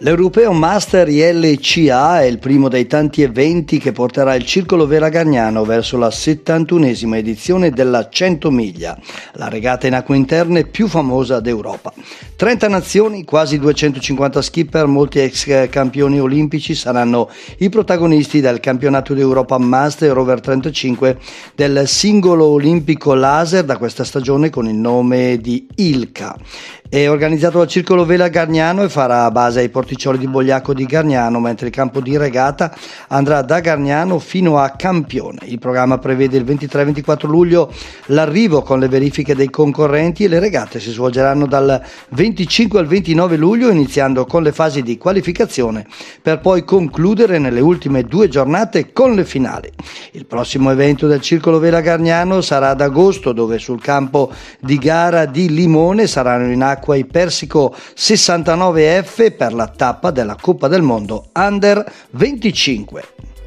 [0.00, 5.64] L'Europeo Master ILCA è il primo dei tanti eventi che porterà il Circolo Vela Gargnano
[5.64, 8.96] verso la 71esima edizione della 100 miglia,
[9.32, 11.92] la regata in acque interne più famosa d'Europa.
[12.36, 17.28] 30 nazioni, quasi 250 skipper, molti ex campioni olimpici saranno
[17.58, 21.18] i protagonisti del campionato d'Europa Master Over 35
[21.56, 26.36] del singolo olimpico laser da questa stagione con il nome di ILCA.
[26.90, 31.40] È organizzato dal Circolo Vela Gargnano e farà base ai porticcioli di Bogliacco di Gargnano,
[31.40, 32.76] mentre il campo di regata
[33.08, 35.38] andrà da Gargnano fino a Campione.
[35.44, 37.72] Il programma prevede il 23-24 luglio
[38.06, 43.36] l'arrivo con le verifiche dei concorrenti e le regate si svolgeranno dal 25 al 29
[43.38, 45.86] luglio, iniziando con le fasi di qualificazione,
[46.20, 49.72] per poi concludere nelle ultime due giornate con le finali.
[50.12, 55.24] Il prossimo evento del Circolo Vela Gargnano sarà ad agosto, dove sul campo di gara
[55.24, 61.28] di Limone saranno in acqua i Persico 69F per la tappa della Coppa del Mondo
[61.34, 63.37] Under 25.